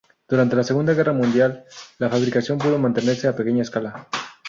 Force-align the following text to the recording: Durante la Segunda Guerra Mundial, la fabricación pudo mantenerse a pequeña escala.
Durante 0.27 0.55
la 0.55 0.63
Segunda 0.63 0.95
Guerra 0.95 1.13
Mundial, 1.13 1.63
la 1.99 2.09
fabricación 2.09 2.57
pudo 2.57 2.79
mantenerse 2.79 3.27
a 3.27 3.35
pequeña 3.35 3.61
escala. 3.61 4.07